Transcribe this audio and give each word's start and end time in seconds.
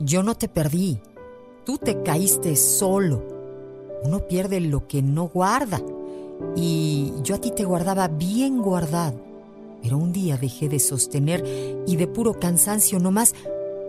Yo 0.00 0.22
no 0.22 0.34
te 0.34 0.48
perdí. 0.48 0.98
Tú 1.64 1.78
te 1.78 2.02
caíste 2.02 2.56
solo. 2.56 3.22
Uno 4.04 4.26
pierde 4.26 4.60
lo 4.60 4.86
que 4.88 5.02
no 5.02 5.28
guarda. 5.28 5.80
Y 6.56 7.12
yo 7.22 7.36
a 7.36 7.38
ti 7.38 7.50
te 7.50 7.64
guardaba 7.64 8.08
bien 8.08 8.62
guardado. 8.62 9.20
Pero 9.82 9.98
un 9.98 10.12
día 10.12 10.36
dejé 10.36 10.68
de 10.68 10.78
sostener 10.78 11.44
y 11.86 11.96
de 11.96 12.06
puro 12.06 12.38
cansancio 12.38 12.98
nomás 12.98 13.34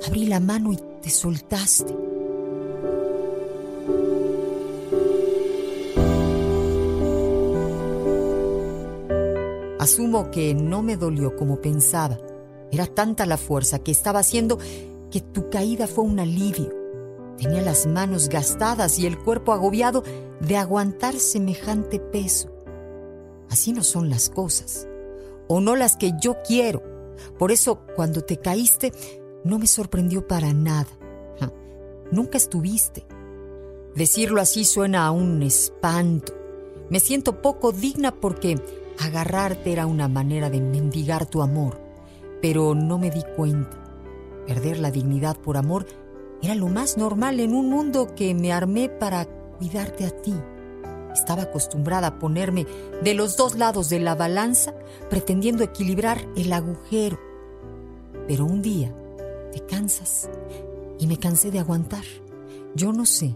abrí 0.06 0.26
la 0.26 0.40
mano 0.40 0.74
y 0.74 0.80
te 1.02 1.10
soltaste. 1.10 1.96
Asumo 9.80 10.32
que 10.32 10.54
no 10.54 10.82
me 10.82 10.96
dolió 10.96 11.36
como 11.36 11.60
pensaba. 11.60 12.18
Era 12.72 12.88
tanta 12.88 13.26
la 13.26 13.38
fuerza 13.38 13.80
que 13.80 13.92
estaba 13.92 14.20
haciendo 14.20 14.58
que 15.14 15.22
tu 15.22 15.52
caída 15.52 15.86
fue 15.86 16.04
un 16.06 16.20
alivio. 16.20 16.74
Tenía 17.38 17.62
las 17.62 17.86
manos 17.86 18.30
gastadas 18.30 18.98
y 18.98 19.06
el 19.06 19.20
cuerpo 19.20 19.54
agobiado 19.54 20.02
de 20.40 20.58
aguantar 20.58 21.14
semejante 21.14 22.00
peso. 22.00 22.50
Así 23.48 23.74
no 23.74 23.84
son 23.84 24.10
las 24.10 24.32
cosas, 24.32 24.88
o 25.48 25.62
no 25.62 25.76
las 25.76 25.98
que 25.98 26.14
yo 26.20 26.38
quiero. 26.42 26.82
Por 27.38 27.52
eso, 27.52 27.82
cuando 27.96 28.22
te 28.22 28.38
caíste, 28.38 28.92
no 29.44 29.60
me 29.60 29.68
sorprendió 29.68 30.28
para 30.28 30.52
nada. 30.52 30.90
Nunca 32.12 32.40
estuviste. 32.40 33.06
Decirlo 33.96 34.42
así 34.42 34.66
suena 34.66 35.06
a 35.06 35.12
un 35.12 35.44
espanto. 35.44 36.34
Me 36.90 37.00
siento 37.00 37.40
poco 37.40 37.72
digna 37.72 38.16
porque 38.20 38.60
Agarrarte 39.00 39.72
era 39.72 39.86
una 39.86 40.08
manera 40.08 40.50
de 40.50 40.62
mendigar 40.62 41.26
tu 41.26 41.42
amor, 41.42 41.80
pero 42.42 42.76
no 42.76 42.98
me 42.98 43.10
di 43.10 43.24
cuenta. 43.36 43.83
Perder 44.48 44.80
la 44.80 44.92
dignidad 44.92 45.38
por 45.38 45.58
amor 45.58 45.86
era 46.42 46.56
lo 46.56 46.68
más 46.68 46.98
normal 46.98 47.40
en 47.40 47.54
un 47.54 47.70
mundo 47.70 48.14
que 48.16 48.34
me 48.34 48.52
armé 48.52 48.90
para 48.90 49.26
cuidarte 49.58 50.06
a 50.06 50.10
ti. 50.10 50.34
Estaba 51.14 51.44
acostumbrada 51.44 52.08
a 52.08 52.20
ponerme 52.20 52.66
de 53.04 53.14
los 53.14 53.38
dos 53.38 53.56
lados 53.56 53.90
de 53.90 54.00
la 54.00 54.16
balanza, 54.16 54.74
pretendiendo 55.10 55.64
equilibrar 55.64 56.28
el 56.36 56.52
agujero. 56.52 57.20
Pero 58.28 58.46
un 58.46 58.62
día 58.62 58.94
te 59.52 59.60
cansas 59.66 60.30
y 61.00 61.08
me 61.08 61.18
cansé 61.18 61.52
de 61.52 61.60
aguantar. 61.60 62.04
Yo 62.76 62.92
no 62.92 63.06
sé, 63.06 63.36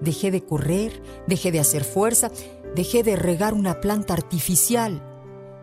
dejé 0.00 0.30
de 0.30 0.42
correr, 0.42 1.02
dejé 1.26 1.52
de 1.52 1.60
hacer 1.60 1.84
fuerza 1.84 2.30
Dejé 2.74 3.02
de 3.02 3.16
regar 3.16 3.54
una 3.54 3.80
planta 3.80 4.14
artificial. 4.14 5.02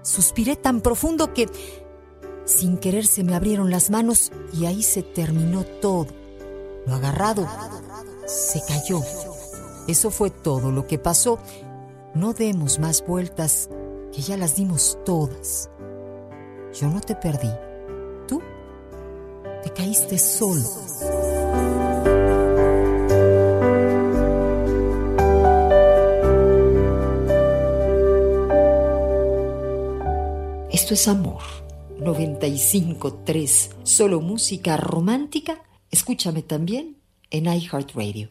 Suspiré 0.01 0.55
tan 0.55 0.81
profundo 0.81 1.33
que 1.33 1.47
sin 2.45 2.77
querer 2.77 3.05
se 3.05 3.23
me 3.23 3.35
abrieron 3.35 3.71
las 3.71 3.89
manos 3.89 4.31
y 4.53 4.65
ahí 4.65 4.83
se 4.83 5.03
terminó 5.03 5.63
todo. 5.63 6.07
Lo 6.85 6.95
agarrado 6.95 7.47
se 8.25 8.61
cayó. 8.67 9.01
Eso 9.87 10.11
fue 10.11 10.29
todo 10.29 10.71
lo 10.71 10.87
que 10.87 10.99
pasó. 10.99 11.39
No 12.13 12.33
demos 12.33 12.79
más 12.79 13.05
vueltas, 13.05 13.69
que 14.13 14.21
ya 14.21 14.37
las 14.37 14.55
dimos 14.55 14.97
todas. 15.05 15.69
Yo 16.73 16.89
no 16.89 17.01
te 17.01 17.15
perdí. 17.15 17.49
Tú 18.27 18.41
te 19.63 19.69
caíste 19.71 20.17
solo. 20.17 20.63
Esto 30.71 30.93
es 30.93 31.07
amor. 31.07 31.64
95.3. 31.99 33.75
Solo 33.83 34.21
música 34.21 34.77
romántica. 34.77 35.63
Escúchame 35.91 36.41
también 36.41 36.97
en 37.29 37.45
iHeartRadio. 37.45 38.29